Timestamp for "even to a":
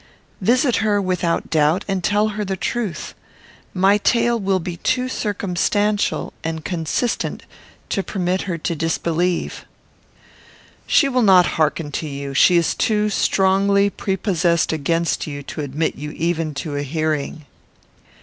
16.13-16.81